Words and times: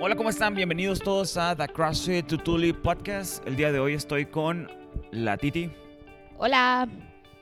Hola, 0.00 0.14
¿cómo 0.14 0.30
están? 0.30 0.54
Bienvenidos 0.54 1.00
todos 1.00 1.36
a 1.36 1.56
The 1.56 1.66
CrossFit 1.66 2.24
Tutuli 2.28 2.72
Podcast. 2.72 3.44
El 3.48 3.56
día 3.56 3.72
de 3.72 3.80
hoy 3.80 3.94
estoy 3.94 4.26
con 4.26 4.70
la 5.10 5.36
Titi. 5.36 5.72
Hola. 6.36 6.88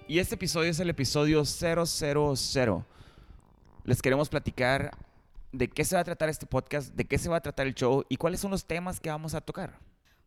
Y 0.08 0.20
este 0.20 0.36
episodio 0.36 0.70
es 0.70 0.80
el 0.80 0.88
episodio 0.88 1.44
000. 1.44 2.84
Les 3.84 4.00
queremos 4.00 4.30
platicar 4.30 4.90
de 5.52 5.68
qué 5.68 5.84
se 5.84 5.96
va 5.96 6.00
a 6.00 6.04
tratar 6.04 6.30
este 6.30 6.46
podcast, 6.46 6.94
de 6.94 7.04
qué 7.04 7.18
se 7.18 7.28
va 7.28 7.36
a 7.36 7.40
tratar 7.42 7.66
el 7.66 7.74
show 7.74 8.06
y 8.08 8.16
cuáles 8.16 8.40
son 8.40 8.52
los 8.52 8.64
temas 8.64 9.00
que 9.00 9.10
vamos 9.10 9.34
a 9.34 9.42
tocar. 9.42 9.78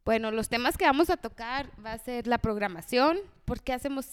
Bueno, 0.05 0.30
los 0.30 0.50
temas 0.50 0.77
que 0.77 0.86
vamos 0.86 1.09
a 1.09 1.18
tocar 1.18 1.71
va 1.84 1.93
a 1.93 1.98
ser 1.98 2.27
la 2.27 2.38
programación, 2.38 3.18
porque 3.46 3.73
hacemos 3.73 4.05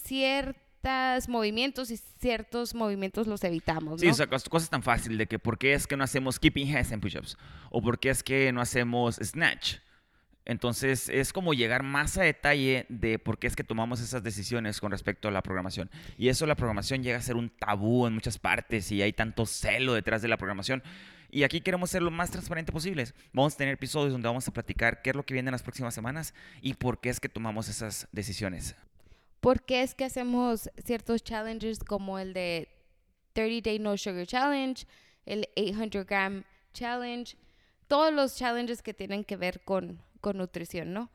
ciertos 0.87 1.29
movimientos 1.29 1.91
y 1.91 1.97
ciertos 1.97 2.75
movimientos 2.75 3.27
los 3.27 3.43
evitamos. 3.45 4.01
Sí, 4.01 4.07
¿no? 4.07 4.13
o 4.13 4.15
sea, 4.15 4.29
cos- 4.29 4.49
cosas 4.49 4.71
tan 4.71 4.83
fácil 4.83 5.19
de 5.19 5.27
que 5.27 5.39
por 5.39 5.59
qué 5.59 5.75
es 5.75 5.87
que 5.87 5.97
no 5.97 6.05
hacemos 6.05 6.39
keeping 6.39 6.75
hands 6.75 6.93
and 6.93 7.03
push-ups 7.03 7.37
o 7.71 7.83
por 7.83 7.99
qué 7.99 8.11
es 8.11 8.23
que 8.23 8.53
no 8.53 8.61
hacemos 8.61 9.17
snatch. 9.17 9.77
Entonces 10.45 11.09
es 11.09 11.33
como 11.33 11.55
llegar 11.55 11.83
más 11.83 12.17
a 12.19 12.23
detalle 12.23 12.87
de 12.89 13.19
por 13.19 13.39
qué 13.39 13.49
es 13.49 13.57
que 13.57 13.65
tomamos 13.65 14.01
esas 14.01 14.23
decisiones 14.23 14.79
con 14.81 14.93
respecto 14.93 15.27
a 15.27 15.33
la 15.33 15.43
programación. 15.43 15.91
Y 16.17 16.29
eso 16.29 16.47
la 16.47 16.55
programación 16.55 17.03
llega 17.03 17.19
a 17.19 17.23
ser 17.23 17.35
un 17.35 17.51
tabú 17.51 18.07
en 18.07 18.15
muchas 18.15 18.39
partes 18.39 18.93
y 18.93 19.03
hay 19.03 19.13
tanto 19.13 19.45
celo 19.45 19.93
detrás 19.93 20.23
de 20.23 20.29
la 20.29 20.37
programación. 20.37 20.85
Y 21.33 21.43
aquí 21.43 21.61
queremos 21.61 21.91
ser 21.91 22.03
lo 22.03 22.13
más 22.13 22.31
transparente 22.31 22.71
posibles. 22.71 23.13
Vamos 23.33 23.55
a 23.55 23.57
tener 23.57 23.75
episodios 23.75 24.13
donde 24.13 24.29
vamos 24.29 24.47
a 24.47 24.53
platicar 24.53 25.03
qué 25.03 25.11
es 25.11 25.17
lo 25.17 25.25
que 25.27 25.35
viene 25.35 25.49
en 25.49 25.53
las 25.53 25.65
próximas 25.65 25.93
semanas 25.95 26.33
y 26.63 26.75
por 26.75 27.01
qué 27.01 27.09
es 27.09 27.19
que 27.19 27.29
tomamos 27.29 27.69
esas 27.69 28.07
decisiones. 28.13 28.77
¿Por 29.41 29.63
qué 29.65 29.83
es 29.83 29.95
que 29.95 30.05
hacemos 30.05 30.71
ciertos 30.85 31.23
challenges 31.23 31.79
como 31.79 32.19
el 32.19 32.33
de 32.33 32.69
30 33.33 33.71
Day 33.71 33.79
No 33.79 33.97
Sugar 33.97 34.27
Challenge, 34.27 34.87
el 35.25 35.49
800 35.57 36.07
Gram 36.07 36.45
Challenge, 36.73 37.37
todos 37.87 38.13
los 38.13 38.37
challenges 38.37 38.83
que 38.83 38.95
tienen 38.95 39.25
que 39.25 39.37
ver 39.37 39.61
con, 39.61 40.03
con 40.21 40.39
nutrición, 40.39 40.93
¿no? 40.93 41.11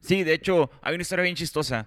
Sí, 0.00 0.24
de 0.24 0.34
hecho, 0.34 0.70
hay 0.80 0.94
una 0.94 1.02
historia 1.02 1.22
bien 1.22 1.36
chistosa. 1.36 1.86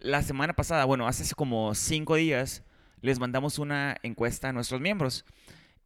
La 0.00 0.22
semana 0.22 0.52
pasada, 0.52 0.84
bueno, 0.84 1.06
hace 1.06 1.34
como 1.34 1.74
cinco 1.74 2.16
días, 2.16 2.62
les 3.00 3.18
mandamos 3.18 3.58
una 3.58 3.96
encuesta 4.02 4.50
a 4.50 4.52
nuestros 4.52 4.80
miembros. 4.80 5.24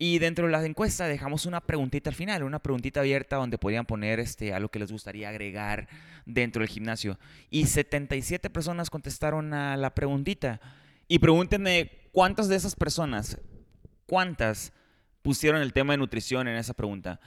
Y 0.01 0.21
dentro 0.21 0.47
de 0.47 0.53
la 0.53 0.65
encuesta 0.65 1.09
dejamos 1.09 1.45
una 1.45 1.61
preguntita 1.61 2.09
al 2.09 2.15
final, 2.15 2.45
una 2.45 2.61
preguntita 2.61 3.01
abierta 3.01 3.37
donde 3.37 3.59
podían 3.59 3.85
poner 3.85 4.21
este, 4.21 4.55
algo 4.55 4.69
que 4.69 4.79
les 4.79 4.93
gustaría 4.93 5.29
agregar 5.29 5.89
dentro 6.25 6.61
del 6.61 6.69
gimnasio. 6.69 7.19
Y 7.51 7.67
77 7.67 8.49
personas 8.49 8.91
contestaron 8.91 9.53
a 9.53 9.77
la 9.77 9.95
preguntita. 9.95 10.61
Y 11.09 11.19
pregúntenme 11.19 11.91
cuántas 12.13 12.49
de 12.49 12.55
esas 12.55 12.77
personas, 12.77 13.41
cuántas 14.07 14.73
pusieron 15.23 15.63
el 15.63 15.73
tema 15.73 15.95
de 15.95 15.99
nutrición 15.99 16.47
en 16.47 16.57
esa 16.57 16.75
pregunta. 16.75 17.19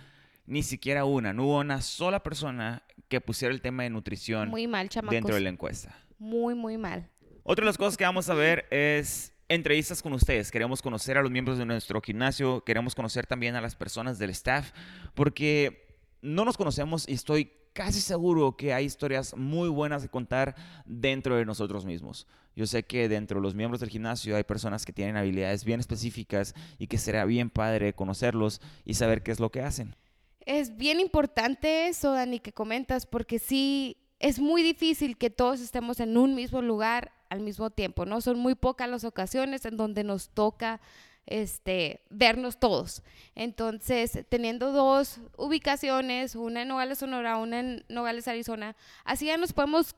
Ni 0.46 0.64
siquiera 0.64 1.04
una, 1.04 1.34
no 1.34 1.44
hubo 1.44 1.60
una 1.60 1.82
sola 1.82 2.24
persona 2.24 2.84
que 3.10 3.20
pusiera 3.20 3.54
el 3.54 3.62
tema 3.62 3.84
de 3.84 3.90
nutrición 3.90 4.50
Muy 4.50 4.68
mal, 4.68 4.88
chamacos. 4.88 5.14
dentro 5.14 5.36
de 5.36 5.42
la 5.42 5.50
encuesta. 5.50 5.94
Muy, 6.18 6.56
muy 6.56 6.78
mal. 6.78 7.10
Otra 7.44 7.64
de 7.64 7.68
las 7.68 7.78
cosas 7.78 7.98
que 7.98 8.06
vamos 8.06 8.30
a 8.30 8.34
ver 8.34 8.66
es 8.72 9.34
entrevistas 9.52 10.02
con 10.02 10.14
ustedes. 10.14 10.50
Queremos 10.50 10.82
conocer 10.82 11.18
a 11.18 11.22
los 11.22 11.30
miembros 11.30 11.58
de 11.58 11.66
nuestro 11.66 12.02
gimnasio, 12.02 12.64
queremos 12.64 12.96
conocer 12.96 13.28
también 13.28 13.56
a 13.56 13.62
las 13.62 13.76
personas 13.76 14.18
del 14.18 14.30
staff, 14.30 14.72
porque 15.14 15.98
no 16.22 16.46
nos 16.46 16.56
conocemos 16.56 17.08
y 17.08 17.14
estoy 17.14 17.52
casi 17.74 18.00
seguro 18.00 18.56
que 18.56 18.74
hay 18.74 18.86
historias 18.86 19.36
muy 19.36 19.68
buenas 19.68 20.04
de 20.04 20.10
contar 20.10 20.56
dentro 20.86 21.36
de 21.36 21.46
nosotros 21.46 21.86
mismos. 21.86 22.28
Yo 22.56 22.66
sé 22.66 22.84
que 22.84 23.10
dentro 23.10 23.40
de 23.40 23.44
los 23.44 23.54
miembros 23.54 23.82
del 23.82 23.90
gimnasio 23.90 24.38
hay 24.38 24.44
personas 24.44 24.86
que 24.86 24.94
tienen 24.94 25.18
habilidades 25.18 25.66
bien 25.66 25.82
específicas 25.82 26.56
y 26.80 26.88
que 26.88 26.98
será 26.98 27.26
bien 27.26 27.50
padre 27.50 27.94
conocerlos 27.94 28.62
y 28.86 28.94
saber 28.94 29.22
qué 29.22 29.32
es 29.32 29.42
lo 29.42 29.52
que 29.52 29.62
hacen. 29.62 29.96
Es 30.46 30.78
bien 30.78 31.02
importante 31.02 31.88
eso, 31.88 32.14
Dani, 32.14 32.40
que 32.40 32.54
comentas, 32.54 33.06
porque 33.06 33.38
sí, 33.38 33.98
es 34.20 34.40
muy 34.40 34.64
difícil 34.64 35.18
que 35.18 35.30
todos 35.30 35.60
estemos 35.60 36.00
en 36.00 36.18
un 36.18 36.36
mismo 36.36 36.62
lugar 36.62 37.12
al 37.32 37.40
mismo 37.40 37.70
tiempo, 37.70 38.06
¿no? 38.06 38.20
Son 38.20 38.38
muy 38.38 38.56
pocas 38.56 38.90
las 38.90 39.06
ocasiones 39.06 39.64
en 39.66 39.78
donde 39.78 40.04
nos 40.04 40.30
toca 40.30 40.82
este, 41.26 42.02
vernos 42.10 42.60
todos. 42.60 43.04
Entonces, 43.36 44.26
teniendo 44.28 44.74
dos 44.74 45.22
ubicaciones, 45.38 46.36
una 46.36 46.64
en 46.64 46.68
Nogales, 46.68 46.98
Sonora, 46.98 47.38
una 47.38 47.62
en 47.62 47.86
Nogales, 47.88 48.28
Arizona, 48.28 48.76
así 49.06 49.28
ya 49.28 49.38
nos 49.38 49.54
podemos 49.54 49.96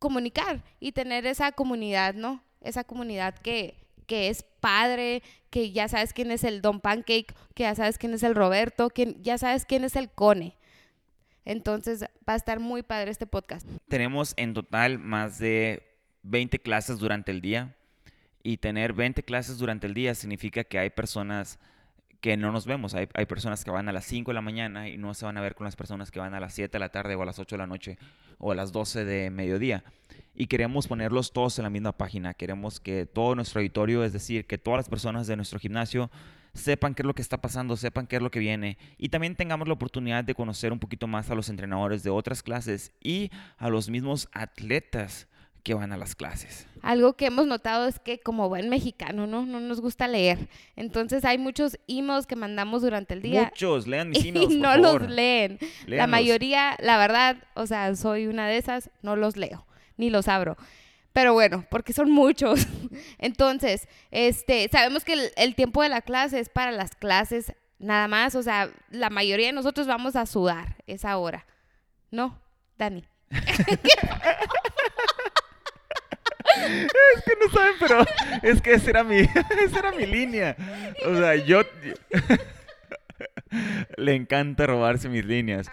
comunicar 0.00 0.64
y 0.80 0.90
tener 0.90 1.24
esa 1.26 1.52
comunidad, 1.52 2.14
¿no? 2.14 2.42
Esa 2.60 2.82
comunidad 2.82 3.38
que, 3.38 3.86
que 4.08 4.28
es 4.28 4.42
padre, 4.58 5.22
que 5.50 5.70
ya 5.70 5.86
sabes 5.86 6.12
quién 6.12 6.32
es 6.32 6.42
el 6.42 6.62
Don 6.62 6.80
Pancake, 6.80 7.32
que 7.54 7.62
ya 7.62 7.76
sabes 7.76 7.96
quién 7.96 8.12
es 8.12 8.24
el 8.24 8.34
Roberto, 8.34 8.90
que 8.90 9.16
ya 9.20 9.38
sabes 9.38 9.66
quién 9.66 9.84
es 9.84 9.94
el 9.94 10.10
Cone. 10.10 10.56
Entonces 11.44 12.02
va 12.28 12.32
a 12.32 12.36
estar 12.36 12.58
muy 12.58 12.82
padre 12.82 13.12
este 13.12 13.28
podcast. 13.28 13.64
Tenemos 13.86 14.34
en 14.36 14.52
total 14.52 14.98
más 14.98 15.38
de 15.38 15.85
20 16.26 16.58
clases 16.58 16.98
durante 16.98 17.30
el 17.30 17.40
día. 17.40 17.74
Y 18.42 18.58
tener 18.58 18.92
20 18.92 19.22
clases 19.24 19.58
durante 19.58 19.86
el 19.86 19.94
día 19.94 20.14
significa 20.14 20.62
que 20.62 20.78
hay 20.78 20.90
personas 20.90 21.58
que 22.20 22.36
no 22.36 22.52
nos 22.52 22.66
vemos. 22.66 22.94
Hay, 22.94 23.08
hay 23.14 23.26
personas 23.26 23.64
que 23.64 23.70
van 23.70 23.88
a 23.88 23.92
las 23.92 24.04
5 24.04 24.30
de 24.30 24.34
la 24.34 24.40
mañana 24.40 24.88
y 24.88 24.96
no 24.96 25.14
se 25.14 25.24
van 25.24 25.36
a 25.36 25.40
ver 25.40 25.54
con 25.54 25.64
las 25.64 25.76
personas 25.76 26.10
que 26.10 26.20
van 26.20 26.34
a 26.34 26.40
las 26.40 26.54
7 26.54 26.70
de 26.70 26.78
la 26.78 26.90
tarde 26.90 27.14
o 27.14 27.22
a 27.22 27.26
las 27.26 27.38
8 27.38 27.56
de 27.56 27.58
la 27.58 27.66
noche 27.66 27.98
o 28.38 28.52
a 28.52 28.54
las 28.54 28.72
12 28.72 29.04
de 29.04 29.30
mediodía. 29.30 29.84
Y 30.34 30.46
queremos 30.46 30.86
ponerlos 30.86 31.32
todos 31.32 31.58
en 31.58 31.64
la 31.64 31.70
misma 31.70 31.92
página. 31.92 32.34
Queremos 32.34 32.78
que 32.78 33.06
todo 33.06 33.34
nuestro 33.34 33.60
auditorio, 33.60 34.04
es 34.04 34.12
decir, 34.12 34.46
que 34.46 34.58
todas 34.58 34.78
las 34.78 34.88
personas 34.88 35.26
de 35.26 35.36
nuestro 35.36 35.58
gimnasio 35.58 36.10
sepan 36.56 36.94
qué 36.94 37.02
es 37.02 37.06
lo 37.06 37.14
que 37.14 37.22
está 37.22 37.40
pasando, 37.40 37.76
sepan 37.76 38.06
qué 38.06 38.16
es 38.16 38.22
lo 38.22 38.30
que 38.30 38.38
viene 38.38 38.78
y 38.98 39.10
también 39.10 39.36
tengamos 39.36 39.68
la 39.68 39.74
oportunidad 39.74 40.24
de 40.24 40.34
conocer 40.34 40.72
un 40.72 40.78
poquito 40.78 41.06
más 41.06 41.30
a 41.30 41.34
los 41.34 41.48
entrenadores 41.48 42.02
de 42.02 42.10
otras 42.10 42.42
clases 42.42 42.92
y 43.02 43.30
a 43.58 43.68
los 43.68 43.90
mismos 43.90 44.28
atletas 44.32 45.28
que 45.66 45.74
van 45.74 45.90
a 45.92 45.96
las 45.96 46.14
clases. 46.14 46.68
Algo 46.80 47.14
que 47.14 47.26
hemos 47.26 47.48
notado 47.48 47.88
es 47.88 47.98
que 47.98 48.20
como 48.20 48.48
buen 48.48 48.68
mexicano, 48.68 49.26
¿no? 49.26 49.44
No 49.44 49.58
nos 49.58 49.80
gusta 49.80 50.06
leer. 50.06 50.48
Entonces 50.76 51.24
hay 51.24 51.38
muchos 51.38 51.76
emails 51.88 52.24
que 52.28 52.36
mandamos 52.36 52.82
durante 52.82 53.14
el 53.14 53.20
día 53.22 53.46
Muchos, 53.50 53.88
lean 53.88 54.10
mis 54.10 54.24
y 54.24 54.28
emails, 54.28 54.46
por 54.46 54.56
no 54.58 54.68
favor. 54.84 55.02
los 55.02 55.10
leen. 55.10 55.58
La 55.86 56.06
mayoría, 56.06 56.76
la 56.78 56.98
verdad, 56.98 57.38
o 57.54 57.66
sea, 57.66 57.96
soy 57.96 58.28
una 58.28 58.46
de 58.46 58.58
esas, 58.58 58.90
no 59.02 59.16
los 59.16 59.36
leo, 59.36 59.66
ni 59.96 60.08
los 60.08 60.28
abro. 60.28 60.56
Pero 61.12 61.32
bueno, 61.32 61.66
porque 61.68 61.92
son 61.92 62.12
muchos. 62.12 62.64
Entonces, 63.18 63.88
este, 64.12 64.68
sabemos 64.70 65.02
que 65.02 65.14
el, 65.14 65.32
el 65.36 65.56
tiempo 65.56 65.82
de 65.82 65.88
la 65.88 66.00
clase 66.00 66.38
es 66.38 66.48
para 66.48 66.70
las 66.70 66.94
clases 66.94 67.52
nada 67.80 68.06
más. 68.06 68.36
O 68.36 68.42
sea, 68.44 68.70
la 68.90 69.10
mayoría 69.10 69.46
de 69.48 69.52
nosotros 69.52 69.88
vamos 69.88 70.14
a 70.14 70.26
sudar 70.26 70.76
esa 70.86 71.16
hora. 71.18 71.44
¿No, 72.12 72.40
Dani? 72.78 73.02
Es 76.64 77.24
que 77.24 77.32
no 77.40 77.48
saben, 77.52 77.74
pero 77.78 78.04
es 78.42 78.62
que 78.62 78.74
esa 78.74 78.90
era 78.90 79.04
mi, 79.04 79.18
esa 79.64 79.78
era 79.78 79.92
mi 79.92 80.06
línea. 80.06 80.56
O 81.06 81.16
sea, 81.16 81.36
yo... 81.36 81.62
Le 83.96 84.14
encanta 84.14 84.66
robarse 84.66 85.08
mis 85.08 85.24
líneas. 85.24 85.68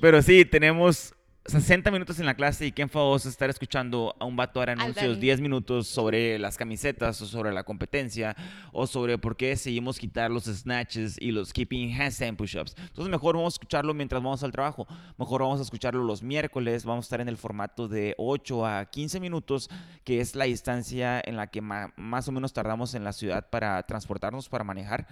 Pero 0.00 0.22
sí, 0.22 0.44
tenemos 0.44 1.14
60 1.46 1.90
minutos 1.90 2.20
en 2.20 2.26
la 2.26 2.34
clase 2.34 2.66
y 2.66 2.72
qué 2.72 2.82
enfadoso 2.82 3.28
estar 3.28 3.48
escuchando 3.48 4.14
a 4.20 4.26
un 4.26 4.36
vato 4.36 4.60
dar 4.60 4.70
anuncios 4.70 5.14
Dani. 5.14 5.20
10 5.20 5.40
minutos 5.40 5.86
sobre 5.86 6.38
las 6.38 6.58
camisetas 6.58 7.20
o 7.22 7.26
sobre 7.26 7.50
la 7.50 7.64
competencia 7.64 8.36
o 8.72 8.86
sobre 8.86 9.16
por 9.16 9.36
qué 9.36 9.56
seguimos 9.56 9.98
quitar 9.98 10.30
los 10.30 10.44
snatches 10.44 11.16
y 11.18 11.32
los 11.32 11.54
keeping 11.54 11.98
handstand 11.98 12.36
push-ups. 12.36 12.76
Entonces 12.78 13.10
mejor 13.10 13.36
vamos 13.36 13.54
a 13.54 13.56
escucharlo 13.56 13.94
mientras 13.94 14.22
vamos 14.22 14.42
al 14.44 14.52
trabajo. 14.52 14.86
Mejor 15.16 15.40
vamos 15.40 15.60
a 15.60 15.62
escucharlo 15.62 16.04
los 16.04 16.22
miércoles. 16.22 16.84
Vamos 16.84 17.04
a 17.04 17.06
estar 17.06 17.20
en 17.22 17.28
el 17.28 17.38
formato 17.38 17.88
de 17.88 18.14
8 18.18 18.66
a 18.66 18.84
15 18.84 19.18
minutos, 19.18 19.70
que 20.04 20.20
es 20.20 20.36
la 20.36 20.44
distancia 20.44 21.22
en 21.24 21.36
la 21.36 21.46
que 21.46 21.62
más 21.62 22.28
o 22.28 22.32
menos 22.32 22.52
tardamos 22.52 22.94
en 22.94 23.02
la 23.02 23.14
ciudad 23.14 23.48
para 23.48 23.82
transportarnos, 23.84 24.50
para 24.50 24.62
manejar. 24.64 25.08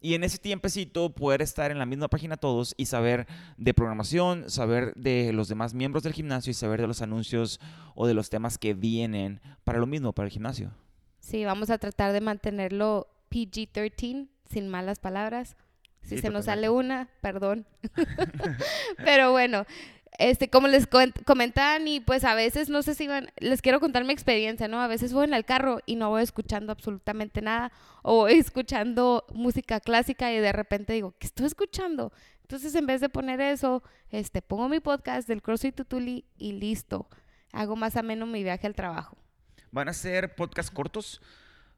Y 0.00 0.14
en 0.14 0.24
ese 0.24 0.38
tiempecito 0.38 1.14
poder 1.14 1.42
estar 1.42 1.70
en 1.70 1.78
la 1.78 1.86
misma 1.86 2.08
página 2.08 2.38
todos 2.38 2.74
y 2.78 2.86
saber 2.86 3.26
de 3.58 3.74
programación, 3.74 4.48
saber 4.48 4.94
de 4.94 5.32
los 5.32 5.48
demás 5.48 5.74
miembros 5.74 6.02
del 6.02 6.14
gimnasio 6.14 6.50
y 6.50 6.54
saber 6.54 6.80
de 6.80 6.86
los 6.86 7.02
anuncios 7.02 7.60
o 7.94 8.06
de 8.06 8.14
los 8.14 8.30
temas 8.30 8.56
que 8.56 8.72
vienen 8.72 9.40
para 9.62 9.78
lo 9.78 9.86
mismo, 9.86 10.14
para 10.14 10.26
el 10.26 10.32
gimnasio. 10.32 10.72
Sí, 11.20 11.44
vamos 11.44 11.68
a 11.68 11.78
tratar 11.78 12.12
de 12.12 12.22
mantenerlo 12.22 13.08
PG-13, 13.30 14.28
sin 14.48 14.68
malas 14.68 14.98
palabras. 14.98 15.56
Si 16.02 16.16
Sí, 16.16 16.18
se 16.22 16.30
nos 16.30 16.46
sale 16.46 16.70
una, 16.70 17.10
perdón. 17.20 17.66
Pero 19.04 19.32
bueno, 19.32 19.66
este, 20.20 20.50
como 20.50 20.68
les 20.68 20.86
comentaban 20.86 21.88
y 21.88 22.00
pues 22.00 22.24
a 22.24 22.34
veces, 22.34 22.68
no 22.68 22.82
sé 22.82 22.94
si 22.94 23.08
van, 23.08 23.32
les 23.38 23.62
quiero 23.62 23.80
contar 23.80 24.04
mi 24.04 24.12
experiencia, 24.12 24.68
¿no? 24.68 24.78
A 24.82 24.86
veces 24.86 25.14
voy 25.14 25.24
en 25.24 25.32
el 25.32 25.46
carro 25.46 25.80
y 25.86 25.96
no 25.96 26.10
voy 26.10 26.22
escuchando 26.22 26.72
absolutamente 26.72 27.40
nada 27.40 27.72
o 28.02 28.16
voy 28.16 28.34
escuchando 28.34 29.24
música 29.32 29.80
clásica 29.80 30.30
y 30.30 30.38
de 30.38 30.52
repente 30.52 30.92
digo, 30.92 31.14
¿qué 31.18 31.26
estoy 31.26 31.46
escuchando? 31.46 32.12
Entonces 32.42 32.74
en 32.74 32.86
vez 32.86 33.00
de 33.00 33.08
poner 33.08 33.40
eso, 33.40 33.82
este, 34.10 34.42
pongo 34.42 34.68
mi 34.68 34.80
podcast 34.80 35.26
del 35.26 35.40
CrossFit 35.40 35.74
Tutuli 35.74 36.26
y 36.36 36.52
listo. 36.52 37.08
Hago 37.52 37.74
más 37.74 37.96
ameno 37.96 38.26
mi 38.26 38.42
viaje 38.42 38.66
al 38.66 38.74
trabajo. 38.74 39.16
Van 39.72 39.88
a 39.88 39.94
ser 39.94 40.34
podcast 40.34 40.70
cortos. 40.70 41.22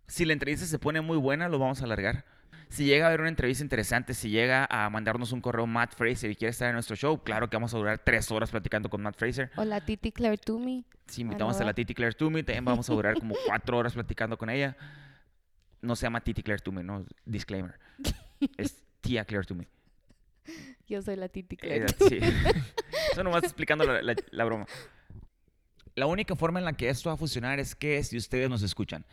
Si 0.09 0.25
la 0.25 0.33
entrevista 0.33 0.67
se 0.67 0.81
pone 0.81 1.00
muy 1.00 1.17
buena, 1.17 1.49
lo 1.49 1.61
vamos 1.61 1.81
a 1.81 1.85
alargar. 1.85 2.25
Si 2.73 2.87
llega 2.87 3.05
a 3.05 3.09
haber 3.09 3.21
una 3.21 3.29
entrevista 3.29 3.63
interesante, 3.63 4.15
si 4.15 4.31
llega 4.31 4.67
a 4.71 4.89
mandarnos 4.89 5.33
un 5.33 5.43
correo 5.43 5.67
Matt 5.67 5.95
Fraser 5.95 6.31
y 6.31 6.37
quiere 6.37 6.53
estar 6.53 6.69
en 6.69 6.73
nuestro 6.75 6.97
show, 6.97 7.23
claro 7.23 7.51
que 7.51 7.57
vamos 7.57 7.75
a 7.75 7.77
durar 7.77 7.99
tres 7.99 8.31
horas 8.31 8.51
platicando 8.51 8.89
con 8.89 9.03
Matt 9.03 9.17
Fraser. 9.19 9.51
O 9.57 9.65
la 9.67 9.83
Titi 9.83 10.11
Claire 10.11 10.39
Toomey. 10.39 10.83
Si 11.07 11.21
invitamos 11.21 11.61
a 11.61 11.65
la 11.65 11.75
Titi 11.75 11.93
Claire 11.95 12.15
Toomey, 12.15 12.43
también 12.43 12.65
vamos 12.65 12.89
a 12.89 12.95
durar 12.95 13.19
como 13.19 13.35
cuatro 13.47 13.77
horas 13.77 13.93
platicando 13.93 14.39
con 14.39 14.49
ella. 14.49 14.75
No 15.83 15.95
se 15.97 16.07
llama 16.07 16.23
Titi 16.23 16.43
Claire 16.43 16.63
Toomey, 16.63 16.83
no, 16.83 17.05
disclaimer. 17.27 17.79
Es 18.57 18.83
tía 19.03 19.25
Claire 19.27 19.47
Toomey. 19.47 19.69
Yo 20.89 21.03
soy 21.03 21.17
la 21.17 21.29
Titi 21.29 21.59
Claire. 21.59 21.85
Eh, 21.87 21.95
sí. 22.09 22.19
Eso 23.13 23.23
nomás 23.23 23.45
explicando 23.45 23.85
la, 23.85 24.01
la- 24.01 24.17
la 24.31 24.45
broma. 24.45 24.65
La 25.95 26.07
única 26.07 26.35
forma 26.37 26.59
en 26.59 26.65
la 26.65 26.73
que 26.73 26.89
esto 26.89 27.11
va 27.11 27.15
a 27.15 27.19
funcionar 27.19 27.61
es 27.61 27.75
que 27.75 28.03
si 28.03 28.17
ustedes 28.17 28.49
nos 28.49 28.63
escuchan. 28.63 29.05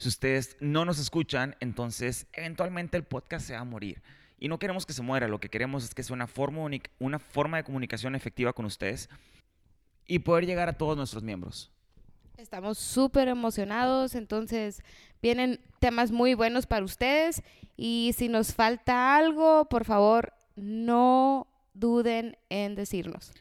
Si 0.00 0.08
ustedes 0.08 0.56
no 0.60 0.86
nos 0.86 0.98
escuchan, 0.98 1.56
entonces 1.60 2.26
eventualmente 2.32 2.96
el 2.96 3.04
podcast 3.04 3.46
se 3.46 3.52
va 3.52 3.60
a 3.60 3.64
morir. 3.64 4.02
Y 4.38 4.48
no 4.48 4.58
queremos 4.58 4.86
que 4.86 4.94
se 4.94 5.02
muera, 5.02 5.28
lo 5.28 5.40
que 5.40 5.50
queremos 5.50 5.84
es 5.84 5.94
que 5.94 6.02
sea 6.02 6.14
una 6.14 6.26
forma, 6.26 6.66
una 6.98 7.18
forma 7.18 7.58
de 7.58 7.64
comunicación 7.64 8.14
efectiva 8.14 8.54
con 8.54 8.64
ustedes 8.64 9.10
y 10.06 10.20
poder 10.20 10.46
llegar 10.46 10.70
a 10.70 10.72
todos 10.72 10.96
nuestros 10.96 11.22
miembros. 11.22 11.70
Estamos 12.38 12.78
súper 12.78 13.28
emocionados, 13.28 14.14
entonces 14.14 14.82
vienen 15.20 15.60
temas 15.80 16.10
muy 16.12 16.32
buenos 16.32 16.64
para 16.64 16.82
ustedes 16.82 17.42
y 17.76 18.14
si 18.16 18.30
nos 18.30 18.54
falta 18.54 19.16
algo, 19.16 19.66
por 19.66 19.84
favor, 19.84 20.32
no 20.56 21.46
duden 21.74 22.38
en 22.48 22.74
decirnos. 22.74 23.34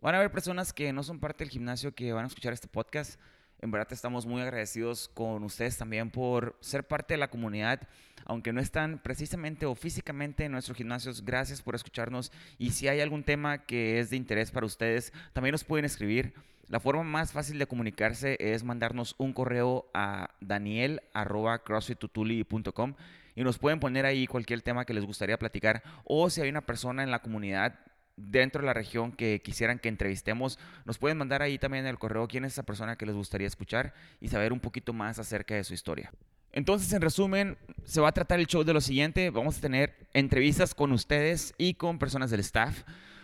Van 0.00 0.14
a 0.14 0.18
haber 0.18 0.32
personas 0.32 0.72
que 0.72 0.90
no 0.90 1.02
son 1.02 1.20
parte 1.20 1.44
del 1.44 1.50
gimnasio 1.50 1.94
que 1.94 2.14
van 2.14 2.24
a 2.24 2.28
escuchar 2.28 2.54
este 2.54 2.66
podcast. 2.66 3.20
En 3.60 3.72
verdad 3.72 3.88
estamos 3.90 4.24
muy 4.24 4.40
agradecidos 4.40 5.10
con 5.14 5.42
ustedes 5.42 5.76
también 5.76 6.10
por 6.10 6.56
ser 6.60 6.84
parte 6.84 7.14
de 7.14 7.18
la 7.18 7.28
comunidad, 7.28 7.88
aunque 8.24 8.52
no 8.52 8.60
están 8.60 9.00
precisamente 9.02 9.66
o 9.66 9.74
físicamente 9.74 10.44
en 10.44 10.52
nuestros 10.52 10.76
gimnasios. 10.76 11.24
Gracias 11.24 11.60
por 11.60 11.74
escucharnos 11.74 12.30
y 12.56 12.70
si 12.70 12.86
hay 12.86 13.00
algún 13.00 13.24
tema 13.24 13.64
que 13.64 13.98
es 13.98 14.10
de 14.10 14.16
interés 14.16 14.52
para 14.52 14.66
ustedes, 14.66 15.12
también 15.32 15.50
nos 15.52 15.64
pueden 15.64 15.84
escribir. 15.84 16.34
La 16.68 16.78
forma 16.80 17.02
más 17.02 17.32
fácil 17.32 17.58
de 17.58 17.66
comunicarse 17.66 18.36
es 18.38 18.62
mandarnos 18.62 19.16
un 19.18 19.32
correo 19.32 19.90
a 19.94 20.30
daniel.crossfittutuli.com 20.40 22.94
y 23.34 23.42
nos 23.42 23.58
pueden 23.58 23.80
poner 23.80 24.04
ahí 24.04 24.26
cualquier 24.26 24.60
tema 24.62 24.84
que 24.84 24.92
les 24.94 25.06
gustaría 25.06 25.38
platicar 25.38 25.82
o 26.04 26.28
si 26.28 26.42
hay 26.42 26.50
una 26.50 26.66
persona 26.66 27.02
en 27.02 27.10
la 27.10 27.22
comunidad 27.22 27.80
dentro 28.18 28.60
de 28.60 28.66
la 28.66 28.74
región 28.74 29.12
que 29.12 29.40
quisieran 29.42 29.78
que 29.78 29.88
entrevistemos, 29.88 30.58
nos 30.84 30.98
pueden 30.98 31.18
mandar 31.18 31.42
ahí 31.42 31.58
también 31.58 31.84
en 31.84 31.90
el 31.90 31.98
correo 31.98 32.28
quién 32.28 32.44
es 32.44 32.52
esa 32.52 32.64
persona 32.64 32.96
que 32.96 33.06
les 33.06 33.14
gustaría 33.14 33.46
escuchar 33.46 33.94
y 34.20 34.28
saber 34.28 34.52
un 34.52 34.60
poquito 34.60 34.92
más 34.92 35.18
acerca 35.18 35.54
de 35.54 35.64
su 35.64 35.74
historia. 35.74 36.12
Entonces, 36.52 36.92
en 36.92 37.02
resumen, 37.02 37.58
se 37.84 38.00
va 38.00 38.08
a 38.08 38.12
tratar 38.12 38.40
el 38.40 38.46
show 38.46 38.64
de 38.64 38.72
lo 38.72 38.80
siguiente. 38.80 39.30
Vamos 39.30 39.58
a 39.58 39.60
tener 39.60 40.08
entrevistas 40.14 40.74
con 40.74 40.92
ustedes 40.92 41.54
y 41.58 41.74
con 41.74 41.98
personas 41.98 42.30
del 42.30 42.40
staff. 42.40 42.82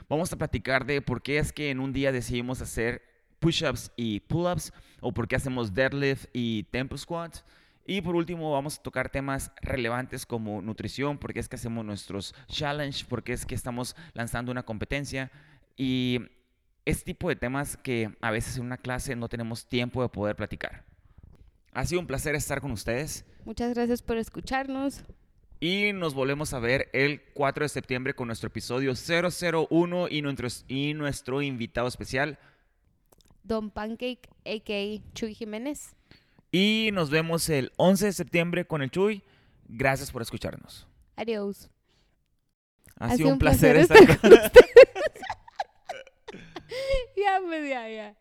Vamos 0.08 0.32
a 0.32 0.36
platicar 0.36 0.84
de 0.84 1.00
por 1.00 1.22
qué 1.22 1.38
es 1.38 1.52
que 1.52 1.70
en 1.70 1.80
un 1.80 1.92
día 1.92 2.12
decidimos 2.12 2.60
hacer 2.60 3.02
push-ups 3.40 3.90
y 3.96 4.20
pull-ups 4.20 4.72
o 5.00 5.12
por 5.12 5.26
qué 5.26 5.36
hacemos 5.36 5.74
deadlift 5.74 6.26
y 6.32 6.64
tempo 6.64 6.96
squat. 6.96 7.38
Y 7.86 8.00
por 8.00 8.16
último 8.16 8.50
vamos 8.50 8.78
a 8.78 8.82
tocar 8.82 9.10
temas 9.10 9.52
relevantes 9.60 10.24
como 10.24 10.62
nutrición, 10.62 11.18
por 11.18 11.34
qué 11.34 11.40
es 11.40 11.48
que 11.48 11.56
hacemos 11.56 11.84
nuestros 11.84 12.34
challenge, 12.48 13.04
por 13.04 13.22
qué 13.22 13.34
es 13.34 13.44
que 13.44 13.54
estamos 13.54 13.94
lanzando 14.14 14.50
una 14.50 14.62
competencia 14.62 15.30
y 15.76 16.20
este 16.86 17.04
tipo 17.04 17.28
de 17.28 17.36
temas 17.36 17.76
que 17.76 18.10
a 18.20 18.30
veces 18.30 18.56
en 18.56 18.64
una 18.64 18.78
clase 18.78 19.16
no 19.16 19.28
tenemos 19.28 19.66
tiempo 19.66 20.02
de 20.02 20.08
poder 20.08 20.34
platicar. 20.36 20.84
Ha 21.72 21.84
sido 21.84 22.00
un 22.00 22.06
placer 22.06 22.34
estar 22.34 22.60
con 22.60 22.70
ustedes 22.70 23.24
Muchas 23.44 23.74
gracias 23.74 24.00
por 24.00 24.16
escucharnos. 24.16 25.04
y 25.60 25.92
nos 25.92 26.14
volvemos 26.14 26.54
a 26.54 26.58
ver 26.60 26.88
el 26.94 27.20
4 27.34 27.64
de 27.64 27.68
septiembre 27.68 28.14
con 28.14 28.28
nuestro 28.28 28.46
episodio 28.46 28.94
001 28.94 30.08
y 30.08 30.22
nuestro, 30.22 30.48
y 30.68 30.94
nuestro 30.94 31.42
invitado 31.42 31.88
especial. 31.88 32.38
Don 33.42 33.70
Pancake, 33.70 34.28
a.k.a. 34.46 35.12
Chuy 35.14 35.34
Jiménez. 35.34 35.94
Y 36.54 36.90
nos 36.92 37.10
vemos 37.10 37.48
el 37.48 37.72
11 37.78 38.06
de 38.06 38.12
septiembre 38.12 38.64
con 38.64 38.80
el 38.80 38.88
Chuy. 38.92 39.24
Gracias 39.66 40.12
por 40.12 40.22
escucharnos. 40.22 40.86
Adiós. 41.16 41.68
Ha, 42.96 43.16
sido 43.16 43.30
un 43.30 43.40
placer, 43.40 43.74
estar 43.74 43.98
con 44.20 44.30
Ya, 47.16 47.40
pues 47.42 47.68
ya, 47.68 47.88
ya. 47.88 48.16